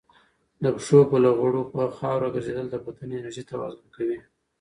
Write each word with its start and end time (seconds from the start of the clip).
د 0.63 0.65
پښو 0.75 0.99
په 1.11 1.17
لغړو 1.25 1.61
په 1.73 1.81
خاورو 1.97 2.33
ګرځېدل 2.35 2.67
د 2.69 2.75
بدن 2.85 3.09
انرژي 3.17 3.43
توازن 3.51 3.87
کوي. 3.95 4.19